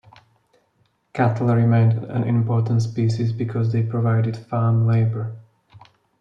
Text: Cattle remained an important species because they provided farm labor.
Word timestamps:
Cattle 1.13 1.55
remained 1.55 2.05
an 2.05 2.23
important 2.23 2.81
species 2.81 3.31
because 3.31 3.71
they 3.71 3.83
provided 3.83 4.35
farm 4.35 4.87
labor. 4.87 5.37